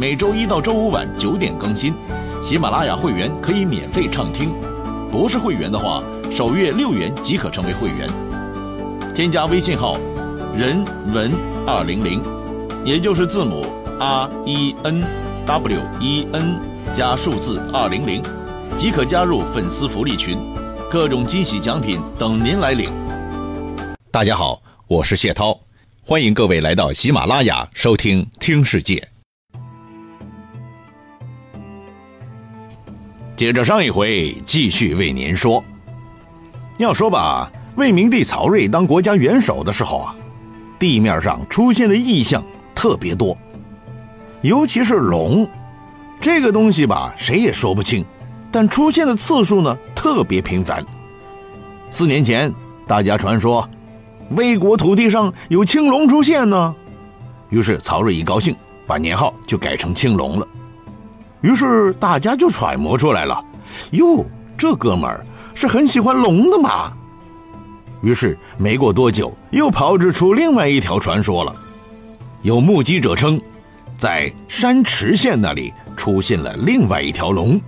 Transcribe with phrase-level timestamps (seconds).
[0.00, 1.92] 每周一到周五晚九点更新，
[2.40, 4.54] 喜马拉雅会员可以免费畅听，
[5.10, 6.00] 不是会员的话，
[6.30, 8.08] 首月六元即可成为会员。
[9.12, 9.98] 添加微信号
[10.56, 11.32] “人文
[11.66, 12.22] 二零零”，
[12.86, 13.66] 也就是字母
[13.98, 15.04] R E N
[15.44, 16.60] W E N
[16.94, 18.22] 加数字二零零，
[18.76, 20.38] 即可加入粉丝福利群，
[20.88, 22.88] 各种惊喜奖品等您来领。
[24.12, 25.58] 大家好，我是谢涛，
[26.04, 28.94] 欢迎各位来到喜马拉雅收听《听世界》。
[33.38, 35.62] 接着上一回继续为您说。
[36.76, 40.14] 要说吧，魏明帝曹睿当国家元首的时候啊，
[40.76, 42.42] 地面上出现的异象
[42.74, 43.38] 特别多，
[44.40, 45.48] 尤其是龙，
[46.20, 48.04] 这个东西吧，谁也说不清，
[48.50, 50.84] 但出现的次数呢特别频繁。
[51.90, 52.52] 四年前，
[52.88, 53.70] 大家传说
[54.30, 56.74] 魏国土地上有青龙出现呢，
[57.50, 58.52] 于是曹睿一高兴，
[58.84, 60.48] 把年号就改成青龙了。
[61.40, 63.44] 于是大家就揣摩出来了，
[63.92, 64.24] 哟，
[64.56, 66.92] 这哥们儿是很喜欢龙的嘛。
[68.02, 71.54] 于是没过多久，又炮制出另外一条传说了。
[72.42, 73.40] 有目击者称，
[73.96, 77.60] 在山池县那里出现了另外一条龙，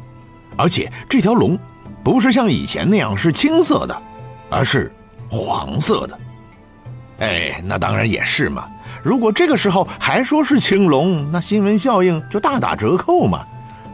[0.57, 1.59] 而且这条龙
[2.05, 4.03] 不是像以前那样是青色的，
[4.49, 4.93] 而是
[5.29, 6.19] 黄色的。
[7.19, 8.67] 哎，那当然也是嘛。
[9.03, 13.45] 如果这个时候还说是青龙，那新闻效应就大打折扣嘛。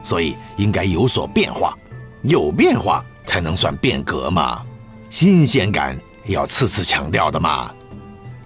[0.07, 1.77] 所以应该有所变化，
[2.23, 4.63] 有变化才能算变革嘛，
[5.11, 7.73] 新鲜感要次次强调的嘛。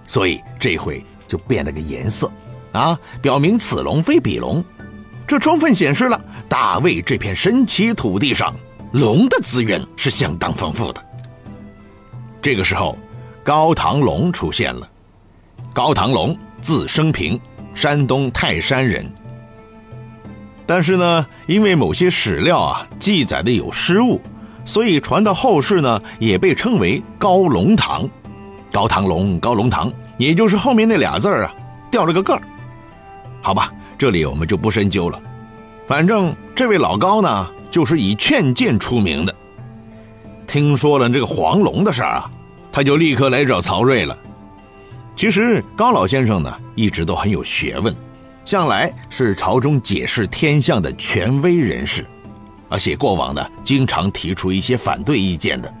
[0.07, 2.31] 所以这回就变了个颜色，
[2.71, 4.65] 啊，表明此龙非彼龙。
[5.27, 6.19] 这充分显示了
[6.49, 8.55] 大魏这片神奇土地上
[8.93, 11.05] 龙的资源是相当丰富的。
[12.41, 12.97] 这个时候，
[13.43, 14.89] 高唐龙出现了。
[15.73, 17.39] 高唐龙字升平，
[17.75, 19.05] 山东泰山人。
[20.73, 24.21] 但是呢，因为某些史料啊记载的有失误，
[24.63, 28.09] 所以传到后世呢也被称为高龙堂，
[28.71, 31.53] 高唐龙、高龙堂，也就是后面那俩字啊
[31.91, 32.41] 掉了个个儿。
[33.41, 35.19] 好吧，这里我们就不深究了。
[35.85, 39.35] 反正这位老高呢，就是以劝谏出名的。
[40.47, 42.31] 听说了这个黄龙的事儿啊，
[42.71, 44.17] 他就立刻来找曹睿了。
[45.17, 47.93] 其实高老先生呢，一直都很有学问。
[48.43, 52.05] 向来是朝中解释天象的权威人士，
[52.67, 55.73] 而且过往呢经常提出一些反对意见的，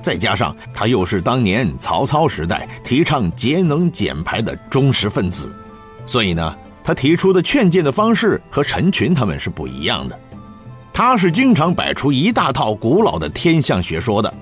[0.00, 5.52] 再加上他又是当年曹操时代提倡节能减排的忠实分子，
[6.06, 10.18] 所以呢他提出的劝谏的方式和陈群他们是不一样的。
[10.92, 14.32] 他是经常摆出一大套古老的天象学说的，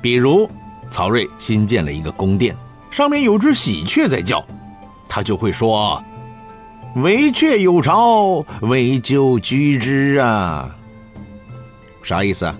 [0.00, 0.50] 比如
[0.90, 2.56] 曹睿新建了一个宫殿，
[2.90, 4.44] 上面有只喜鹊在叫，
[5.08, 6.02] 他就会说。
[6.94, 10.74] 惟雀有巢，惟鸠居之啊。
[12.02, 12.56] 啥意思啊？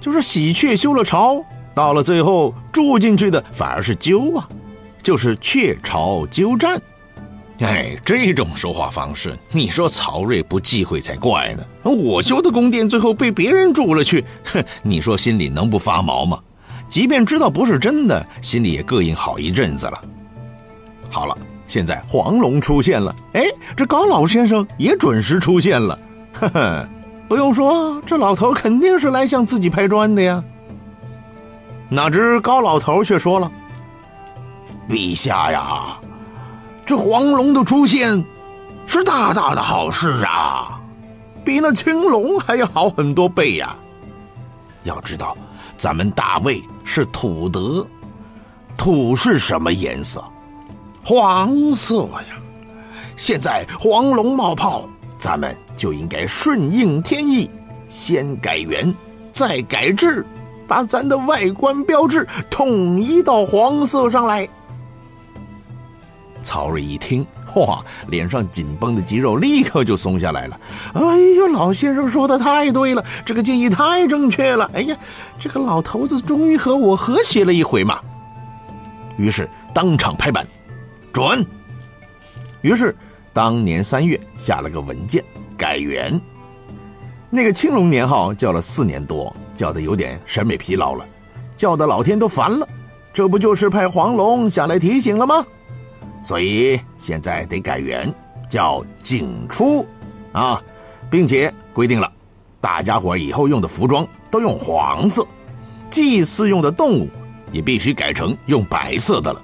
[0.00, 1.42] 就是喜鹊修了巢，
[1.74, 4.46] 到了最后住进去的反而是鸠啊，
[5.02, 6.78] 就是雀巢鸠占。
[7.60, 11.64] 哎，这种说话方式，你说曹睿不忌讳才怪呢。
[11.90, 16.38] 我修的宫殿最后被别人住了去，哼，你说心里能不发毛吗？
[16.86, 20.02] 即便知道不是真的，心里也膈应好一阵子了。
[21.08, 21.38] 好了。
[21.66, 23.44] 现在黄龙出现了，哎，
[23.76, 25.98] 这高老先生也准时出现了，
[26.32, 26.88] 呵呵，
[27.28, 30.44] 不用说，这老头肯定是来向自己拍砖的呀。
[31.88, 33.50] 哪知高老头却说了
[34.88, 35.96] ：“陛下呀，
[36.84, 38.24] 这黄龙的出现
[38.86, 40.80] 是大大的好事啊，
[41.44, 43.74] 比那青龙还要好很多倍呀。
[44.82, 45.36] 要知道，
[45.76, 47.86] 咱们大魏是土德，
[48.76, 50.22] 土是什么颜色？”
[51.04, 52.38] 黄色呀！
[53.14, 57.50] 现在黄龙冒泡，咱们就应该顺应天意，
[57.90, 58.92] 先改元，
[59.30, 60.24] 再改制，
[60.66, 64.48] 把咱的外观标志统一到黄色上来。
[66.42, 70.58] 曹睿一听，哇，脸上紧绷的肌肉立刻就松下来了。
[70.94, 74.70] 哎呀，老先生说的太对了，这个建议太正确了。
[74.72, 74.96] 哎呀，
[75.38, 78.00] 这个老头子终于和我和谐了一回嘛。
[79.18, 80.46] 于是当场拍板。
[81.14, 81.46] 准。
[82.60, 82.94] 于是，
[83.32, 85.24] 当年三月下了个文件
[85.56, 86.20] 改元。
[87.30, 91.06] 那个青龙年号叫了四年多，叫的有点审美疲劳了，
[91.56, 92.68] 叫的老天都烦了。
[93.12, 95.46] 这不就是派黄龙下来提醒了吗？
[96.22, 98.12] 所以现在得改元，
[98.48, 99.86] 叫景初，
[100.32, 100.60] 啊，
[101.08, 102.10] 并且规定了，
[102.60, 105.24] 大家伙以后用的服装都用黄色，
[105.90, 107.08] 祭祀用的动物
[107.52, 109.42] 也必须改成用白色的了。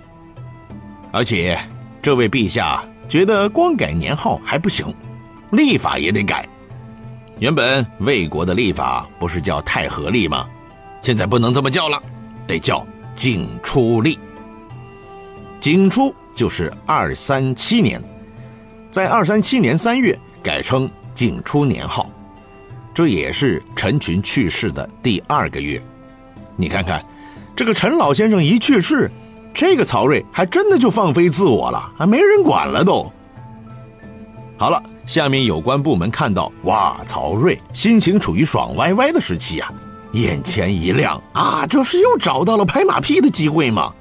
[1.12, 1.58] 而且，
[2.00, 4.94] 这位陛下觉得光改年号还不行，
[5.50, 6.48] 历法也得改。
[7.38, 10.46] 原本魏国的历法不是叫太和历吗？
[11.02, 12.00] 现在不能这么叫了，
[12.46, 14.18] 得叫景初历。
[15.58, 18.02] 景初就是二三七年，
[18.88, 22.10] 在二三七年三月改称景初年号，
[22.94, 25.82] 这也是陈群去世的第二个月。
[26.56, 27.04] 你看看，
[27.56, 29.10] 这个陈老先生一去世，
[29.52, 33.10] 这个曹睿还真的就放飞自我了，还没人管了都。
[34.56, 34.82] 好了。
[35.06, 39.68] 下面有关部门看到，哇，曹睿心情处于爽歪歪的时期呀，
[40.12, 43.92] 眼前一亮啊，这是又找到了拍马屁的机会吗。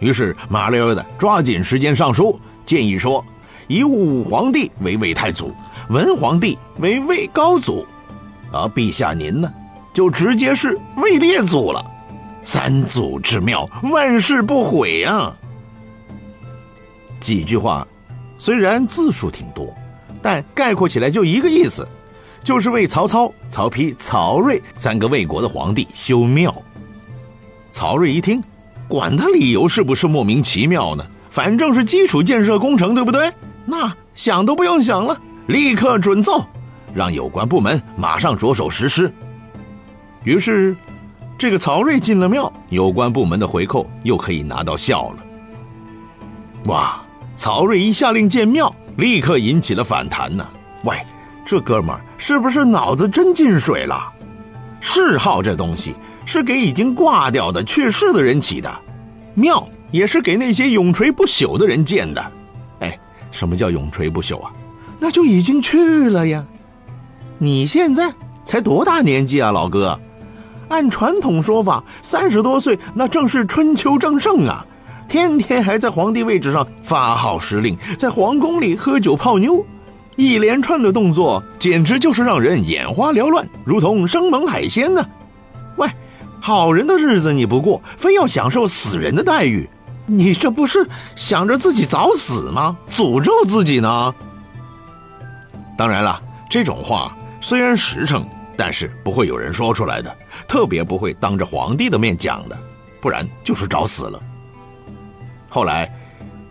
[0.00, 3.24] 于是麻溜溜的抓紧时间上书，建议说，
[3.68, 5.54] 以武皇帝为魏太祖，
[5.88, 7.86] 文皇帝为魏高祖，
[8.50, 9.48] 而陛下您呢，
[9.92, 11.84] 就直接是魏列祖了。
[12.42, 15.36] 三祖之庙，万世不悔啊。
[17.20, 17.86] 几句话，
[18.38, 19.72] 虽然字数挺多。
[20.22, 21.88] 但概括起来就一个意思，
[22.44, 26.54] 就是为曹操、曹丕、曹睿三个魏国的皇帝修庙。
[27.72, 28.44] 曹睿一听，
[28.86, 31.06] 管他理由是不是莫名其妙呢？
[31.30, 33.32] 反正是基础建设工程，对不对？
[33.64, 36.44] 那想都不用想了，立刻准奏，
[36.92, 39.10] 让有关部门马上着手实施。
[40.24, 40.76] 于是，
[41.40, 45.16] 这个曹睿进了庙，有关部门的回扣又可以拿到效了。
[46.66, 47.00] 哇！
[47.34, 48.70] 曹睿一下令建庙。
[48.98, 50.46] 立刻引起了反弹呢。
[50.84, 50.98] 喂，
[51.42, 54.12] 这哥们儿是不是脑子真进水了？
[54.82, 55.94] 谥号这东西
[56.26, 58.70] 是给已经挂掉的、去世的人起的，
[59.32, 62.22] 庙也是给那些永垂不朽的人建的。
[62.80, 63.00] 哎，
[63.30, 64.52] 什么叫永垂不朽啊？
[64.98, 66.44] 那就已经去了呀。
[67.38, 68.12] 你现在
[68.44, 69.98] 才多大年纪啊，老哥？
[70.70, 74.64] 按传统说法，三十多岁那正是春秋正盛啊。
[75.08, 79.66] 天天还在皇帝位置上发号施令，在皇宫里喝酒泡妞，
[80.14, 85.04] 一连串的动作简直就是让人眼花缭乱，如同生猛海鲜呢。
[85.76, 85.90] 喂，
[86.40, 89.68] 好人的日子你不过，非要享受死人的待遇，
[90.06, 92.76] 你这不是想着自己早死吗？
[92.88, 94.14] 诅咒自己呢？
[95.76, 98.24] 当然了，这种话虽然实诚，
[98.60, 100.14] 但是不会有人说出来的，
[100.46, 102.54] 特别不会当着皇帝的面讲的，
[103.00, 104.22] 不然就是找死了。
[105.48, 105.90] 后来，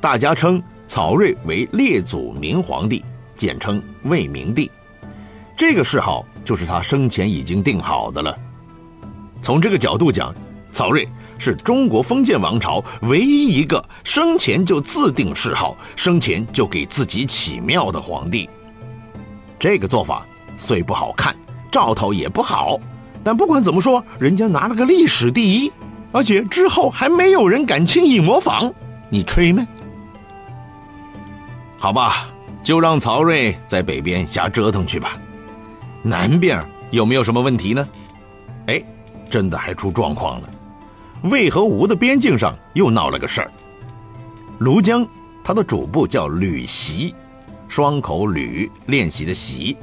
[0.02, 4.72] 大家称曹睿为列祖明皇帝，简称魏明帝。
[5.56, 8.36] 这个谥号就是他生前已经定好的了。
[9.44, 10.34] 从这个角度讲，
[10.74, 11.08] 曹睿
[11.38, 18.50] 是中国封建王朝唯一一个生前就自定谥号、生前就给自己起庙的皇帝。
[19.60, 20.26] 这个做法
[20.58, 21.36] 虽不好看，
[21.72, 22.80] 兆头也不好，
[23.24, 25.72] 但不管怎么说，人家拿了个历史第一，
[26.12, 28.74] 而且之后还没有人敢轻易模仿。
[29.10, 29.66] 你吹吗？
[31.78, 32.30] 好吧，
[32.62, 35.18] 就让曹睿在北边瞎折腾去吧。
[36.02, 37.88] 南边有没有什么问题呢？
[38.68, 38.84] 哎，
[39.30, 40.50] 真的还出状况了。
[41.24, 43.52] 魏和吴的边境上又闹了个事儿。
[44.60, 45.08] 庐江，
[45.44, 47.14] 他的主簿叫吕习，
[47.68, 49.76] 双口吕练习的习。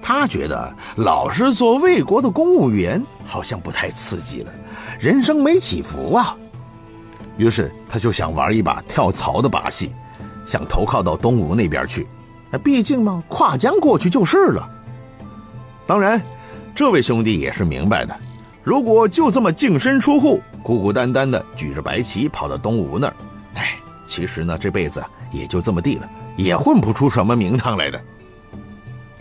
[0.00, 4.52] 他觉得老是做魏国的公务员好像不太刺激了，
[4.98, 6.36] 人生没起伏啊。
[7.36, 9.92] 于是他就想玩一把跳槽的把戏，
[10.46, 12.06] 想投靠到东吴那边去。
[12.64, 14.68] 毕竟嘛，跨江过去就是了。
[15.86, 16.20] 当然，
[16.74, 18.16] 这位兄弟也是明白的，
[18.62, 23.14] 如果就这么净身出户、孤孤单单的举着白旗跑到东吴那儿，
[23.54, 23.76] 哎，
[24.06, 28.00] 其实呢，这辈子也就这么地了，也混不出什么名堂来的。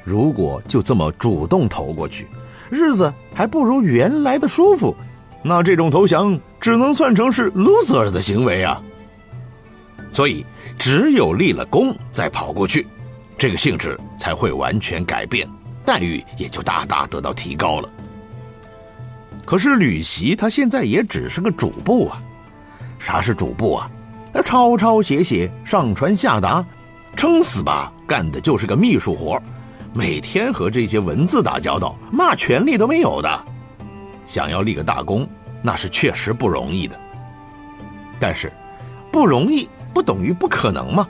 [0.08, 2.26] 如果就这么主动投过去，
[2.70, 4.96] 日子还不如原来的舒服。
[5.44, 8.82] 那这种投降只能算成是 loser 的行为啊，
[10.14, 10.46] 所以
[10.80, 12.88] 只有立了功再跑过去，
[13.38, 15.46] 这个性质才会完全改变，
[15.84, 17.90] 待遇也就大大得到提高了。
[19.44, 22.24] 可是吕袭他现在也只是个主簿啊，
[22.98, 23.92] 啥是主簿啊？
[24.32, 26.66] 那抄抄写写、上传下达，
[27.14, 29.42] 撑死吧干的就是个秘书活，
[29.98, 33.46] 每天和这些文字打交道，嘛权利都没有的。
[34.28, 35.28] 想要立个大功，
[35.64, 36.96] 那是确实不容易的。
[38.20, 38.54] 但是，
[39.12, 41.08] 不容易不等于不可能吗？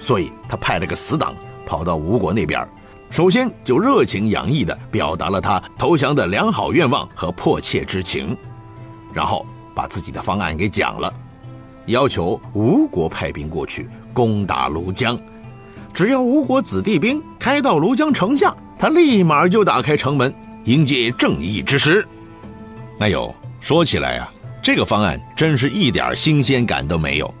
[0.00, 2.66] 所以他派了个死党跑到吴国那边，
[3.10, 8.36] 首先就热情洋溢地表达了他投降的良好愿望和迫切之情，
[9.12, 11.14] 然后把自己的方案给讲了，
[11.86, 15.16] 要求吴国派兵过去攻打庐江，
[15.94, 20.34] 只要吴国子弟兵开到庐江城下，他立马就打开城门
[20.64, 22.04] 迎接正义之师。
[22.98, 24.28] 哎呦，说起来呀，
[24.60, 27.32] 这个方案真是一点新鲜感都没有，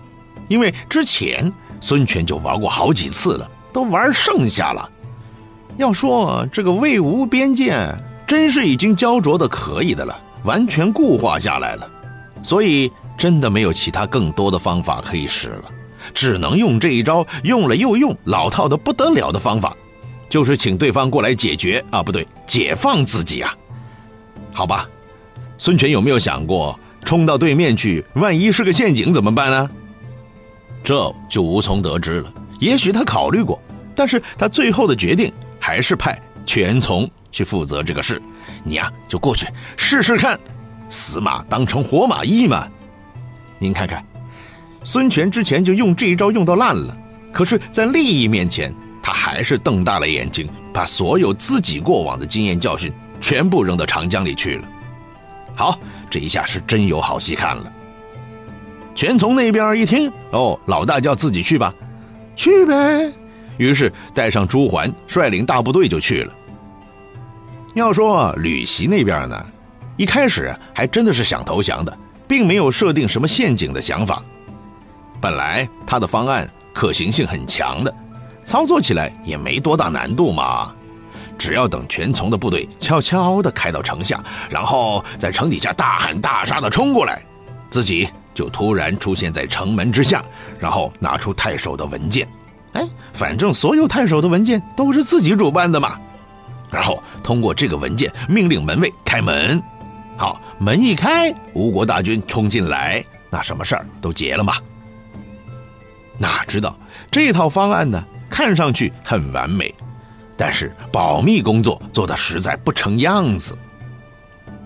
[0.46, 4.88] 因为之前孙权就玩过好几次了，都玩剩下了。
[5.76, 7.76] 要说这个魏吴边界，
[8.24, 11.90] 真是已经焦灼的可以的了，完全固化下来了，
[12.40, 15.64] 所以真的没有其他更多的方法可以使了，
[16.12, 19.76] 只能用这一招，用了又用，老套的不得了的方法，
[20.28, 23.54] 就是请对方过来解决啊，不对，解放自己啊，
[24.52, 24.88] 好吧。
[25.56, 28.04] 孙权有没有想过冲到对面去？
[28.14, 29.70] 万一是个陷阱怎么办呢？
[30.82, 32.32] 这就无从得知了。
[32.58, 33.58] 也许他考虑过，
[33.94, 38.20] 但是他最后的决定还是派全从去负责这个事。
[38.64, 39.46] 你呀，就过去
[39.76, 40.38] 试试看，
[40.90, 42.66] 死马当成活马医嘛。
[43.58, 44.04] 您看看，
[44.84, 46.94] 孙权之前就用这一招用到烂了，
[47.32, 48.72] 可是，在利益面前，
[49.02, 54.64] 他还是瞪大了眼睛，把所有自己过往的经验教训全部扔到长江里去了。
[55.56, 55.78] 好，
[56.10, 57.72] 这一下是真有好戏看了。
[58.94, 61.74] 全从那边一听，哦，老大叫自己去吧，
[62.36, 63.10] 去呗。
[63.56, 66.32] 于是带上朱桓，率领大部队就去了。
[67.72, 69.46] 要说吕袭那边呢，
[69.96, 71.98] 一开始还真的是想投降的，
[72.28, 74.22] 并没有设定什么陷阱的想法。
[75.24, 77.94] 本来他的方案可行性很强的，
[78.44, 80.70] 操作起来也没多大难度嘛。
[81.38, 87.24] 只要等全从的部队悄悄地开到城下，然后在城底下大喊大杀地冲过来，
[87.70, 90.22] 自己就突然出现在城门之下，
[90.58, 92.28] 然后拿出太守的文件，
[92.74, 95.98] 哎，反正所有太守的文件都是自己主办的嘛，
[96.70, 99.62] 然后通过这个文件命令门卫开门，
[100.18, 104.58] 好，门一开，吴国大军冲进来，那什么事儿都结了嘛。
[106.24, 106.74] 哪知道
[107.10, 109.72] 这套方案呢，看上去很完美。
[110.38, 113.54] 但是保密工作做得实在不成样子。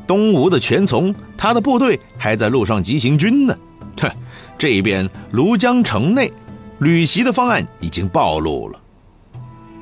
[0.07, 3.57] 东吴的全从，他的部队还在路上急行军呢。
[4.01, 4.09] 哼，
[4.57, 6.33] 这边庐江城内，
[6.79, 8.79] 吕袭的方案已经暴露了。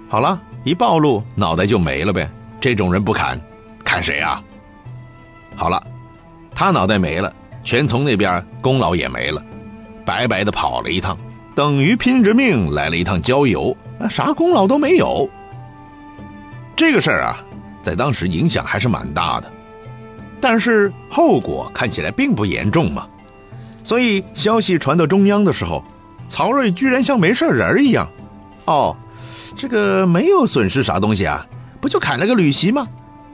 [0.08, 2.28] 好了，一暴露，脑袋就没了呗。
[2.58, 3.38] 这种人不砍，
[3.84, 4.42] 砍谁啊？
[5.54, 5.86] 好了，
[6.54, 7.30] 他脑袋没了，
[7.62, 9.44] 全从那边功劳也没了，
[10.06, 11.16] 白白的跑了一趟，
[11.56, 13.74] 等于拼着命来了一趟郊游，
[14.10, 15.26] 啥功劳都没有。
[16.76, 17.42] 这个事儿啊，
[17.82, 19.50] 在当时影响还是蛮大的，
[20.38, 23.06] 但是后果看起来并不严重嘛。
[23.82, 25.82] 所以消息传到中央的时候，
[26.28, 28.06] 曹睿居然像没事人一样。
[28.66, 28.94] 哦，
[29.56, 31.46] 这个没有损失啥东西啊，
[31.80, 32.86] 不就砍了个吕袭吗？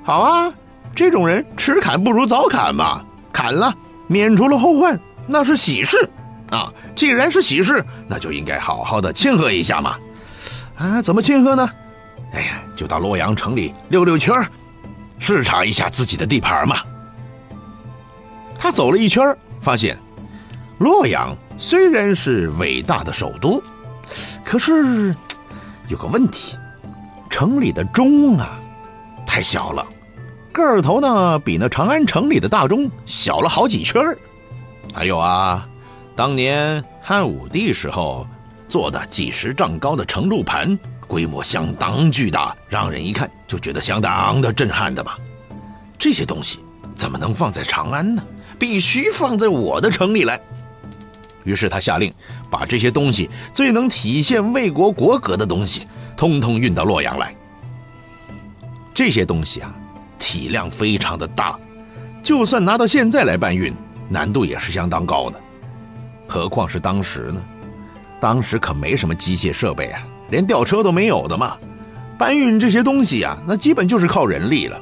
[0.04, 0.52] 好啊，
[0.94, 3.74] 这种人迟砍不如早砍嘛，砍了
[4.06, 6.08] 免除了后患，那是喜事
[6.50, 6.72] 啊。
[6.94, 9.96] 既然是喜事，那就应该好好的庆贺一下嘛。
[10.76, 11.68] 啊，怎么庆贺呢？
[12.32, 14.34] 哎呀，就到洛阳城里溜溜圈
[15.18, 16.78] 视察一下自己的地盘嘛。
[18.58, 19.98] 他走了一圈发现
[20.78, 23.62] 洛阳虽然是伟大的首都，
[24.44, 25.14] 可是
[25.88, 26.56] 有个问题，
[27.28, 28.58] 城里的钟啊
[29.26, 29.84] 太小了，
[30.52, 34.02] 个头呢比那长安城里的大钟小了好几圈
[34.94, 35.68] 还有啊，
[36.14, 38.26] 当年汉武帝时候
[38.68, 40.78] 做的几十丈高的城路盘。
[41.08, 45.12] 规模相当巨大，让人一看就觉得相当的震撼的嘛。
[45.98, 46.58] 这些东西
[46.96, 48.24] 怎么能放在长安呢？
[48.58, 50.40] 必须放在我的城里来。
[51.44, 52.10] 于是他下令，
[52.50, 57.34] 把这些东西最能体现魏国国格的东西，通通运到洛阳来。
[58.94, 59.74] 这些东西啊，
[60.18, 61.58] 体量非常的大，
[62.22, 63.74] 就算拿到现在来搬运，
[64.08, 65.38] 难度也是相当高的。
[66.32, 67.42] 何况是当时呢？
[68.18, 70.02] 当时可没什么机械设备啊。
[70.30, 71.58] 连吊车都没有的嘛，
[72.16, 74.80] 搬运这些东西呀，那基本就是靠人力了。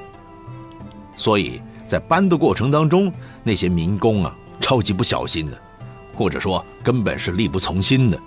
[1.17, 5.59] 所以在搬的过程当中，那些民工啊，超级不小心的，
[6.15, 8.19] 或者说根本是力不从心的，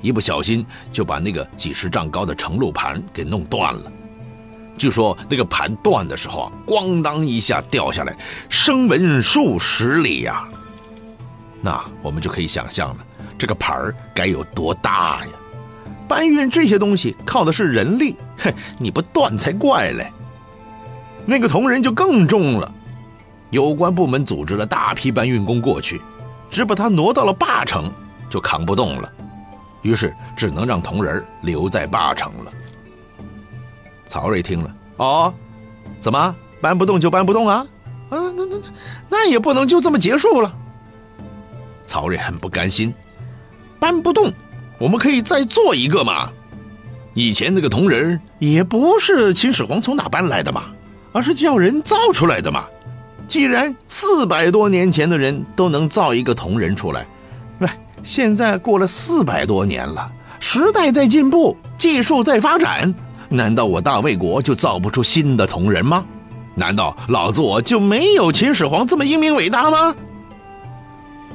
[0.00, 3.92] 一不小心就把那个几十丈高的承路盘给弄断了。
[4.78, 8.16] 据说那个盘断的时候啊，咣当一下掉下来，
[8.48, 10.48] 声闻数十里呀。
[11.66, 13.04] 那我们就可以想象了，
[13.36, 15.32] 这个盘儿该有多大呀？
[16.06, 20.06] 搬运这些东西靠的是人力，哼，你不断才怪嘞。
[21.24, 22.72] 那个铜人就更重了，
[23.50, 26.00] 有关部门组织了大批搬运工过去，
[26.52, 27.90] 只把他挪到了八成，
[28.30, 29.10] 就扛不动了。
[29.82, 32.52] 于是只能让铜人留在八城了。
[34.06, 35.34] 曹睿听了，哦，
[35.98, 37.66] 怎么搬不动就搬不动啊？
[38.10, 38.56] 啊，那那
[39.08, 40.54] 那也不能就这么结束了。
[41.86, 42.92] 曹睿很不甘心，
[43.78, 44.32] 搬不动，
[44.78, 46.30] 我们可以再做一个嘛。
[47.14, 50.64] 以前那个铜人也不是秦始皇从哪搬来的嘛，
[51.12, 52.66] 而是叫人造出来的嘛。
[53.26, 57.06] 既然四百多年前的人都能造一个铜人出来，
[57.60, 57.68] 喂，
[58.04, 62.94] 现在过了四百多年了，时代在进步，技术在发展，
[63.28, 66.04] 难道我大魏国就造不出新的铜人吗？
[66.54, 69.94] 难道老子我就没有秦始皇这么英明伟大吗？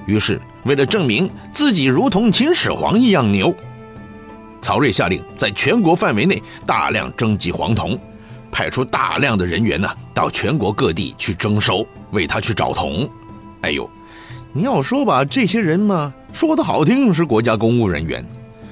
[0.05, 3.53] 于是，为了证明自己如同秦始皇一样牛，
[4.61, 7.97] 曹睿下令在全国范围内大量征集黄铜，
[8.51, 13.09] 派出大量的人员呢到全国各地去征收，为他去找铜。
[13.61, 13.89] 哎呦，
[14.53, 18.25] 你要说吧，这些人嘛，说的好听是国家公务人员，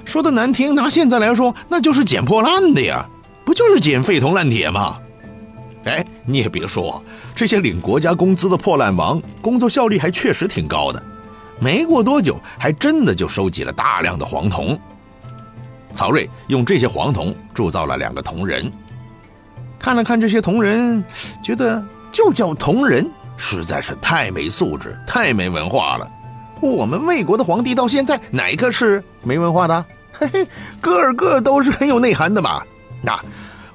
[0.06, 3.06] 说的难听，拿现在来说，那就是捡破烂的呀，
[3.46, 4.98] 不就是捡废铜烂铁吗？
[5.86, 7.02] 哎，你也别说，
[7.34, 11.02] 这些领国家工资的破烂王，工作效率还确实挺高的。
[11.60, 14.80] 没过多久，还真的就收集了大量的黄铜。
[15.94, 18.72] 曹睿用这些黄铜铸造了两个铜人。
[19.78, 21.04] 看了看这些铜人，
[21.44, 26.10] 觉得就叫铜人，实在是太没素质、太没文化了。
[26.62, 29.86] 我们魏国的皇帝到现在哪个是没文化的？
[30.12, 30.48] 嘿嘿，
[30.82, 32.62] 个个都是很有内涵的嘛。
[33.02, 33.20] 那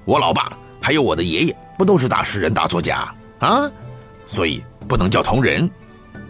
[0.05, 1.57] 我老爸还有我的爷爷。
[1.77, 3.69] 不都是大诗人、大作家啊？
[4.27, 5.69] 所以不能叫铜人，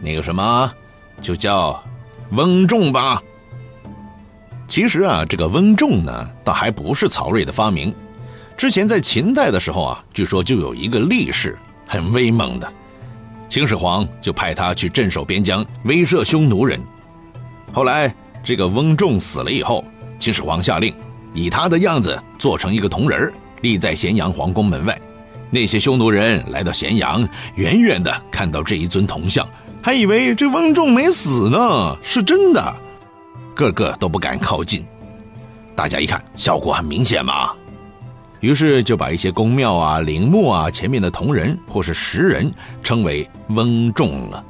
[0.01, 0.73] 那个什么，
[1.21, 1.83] 就叫
[2.31, 3.23] 翁仲吧。
[4.67, 7.95] 其实啊，这个翁仲呢，倒还不是曹睿的发明。
[8.57, 12.73] 之前在秦代的时候啊，据说就有一个力士很威猛的，
[13.49, 16.81] 秦始皇就派他去镇守边疆，威慑匈奴人。
[17.73, 19.85] 后来这个翁仲死了以后，
[20.19, 20.95] 秦始皇下令
[21.35, 24.99] 以他的样子做成一个铜人，立在咸阳皇宫门外。
[25.51, 29.47] 那些匈奴人来到咸阳，远远的看到这一尊铜像，
[29.85, 32.75] 还以为这翁仲没死呢，是真的，
[33.55, 34.83] 个个都不敢靠近。
[35.77, 37.51] 大家一看，效果很明显嘛，
[38.41, 42.51] 于是就把一些宫庙啊、陵墓啊前面的铜人或是石人
[42.83, 44.43] 称为翁仲了。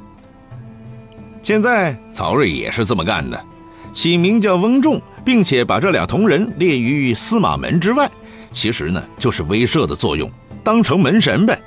[1.42, 3.44] 现在曹睿也是这么干的，
[3.92, 8.08] 起名叫翁仲，并且把这俩铜人列于司马门之外，
[8.52, 10.30] 其实呢就是威慑的作用。
[10.62, 11.58] 当成门神呗。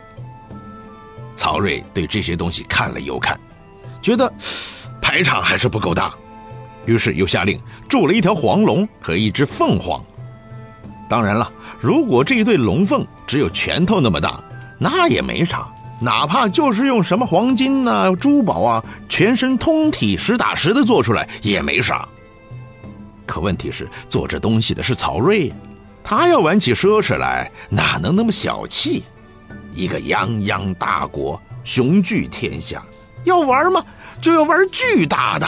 [1.35, 3.37] 曹睿对这些东西看了又看，
[4.01, 4.31] 觉得
[5.01, 6.13] 排场还是不够大，
[6.85, 10.03] 于是又下令铸了一条黄龙和一只凤凰。
[11.09, 14.41] 当然了，如果这一对龙凤只有拳头那么大，
[14.77, 15.67] 那也没啥，
[15.99, 22.07] 哪怕就是用什么黄金呐、珠宝啊，全身通体实打实的做出来也没啥。
[23.25, 25.51] 可问题是，做这东西的是曹睿。
[26.03, 29.03] 他要玩起奢侈来，哪能那么小气？
[29.73, 32.81] 一个泱泱大国，雄踞天下，
[33.27, 33.85] 要玩吗？
[34.19, 35.47] 就要玩巨大的。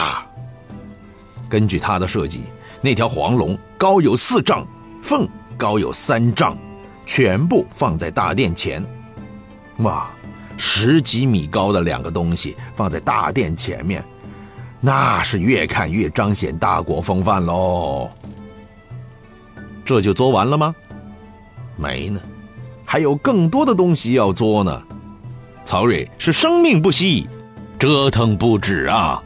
[1.48, 2.44] 根据他的设计，
[2.80, 4.64] 那条黄龙高有四丈，
[5.02, 6.56] 凤高有三丈，
[7.04, 8.80] 全部放在大殿前。
[9.78, 10.08] 哇，
[10.56, 14.04] 十几米高的两个东西放在大殿前面，
[14.78, 18.08] 那是越看越彰显大国风范喽。
[19.84, 20.72] 这就作完了吗？
[21.76, 22.20] 没呢，
[22.84, 24.82] 还有更多的东西要作呢。
[25.64, 27.28] 曹睿是生命不息，
[27.80, 29.22] 折腾不止啊。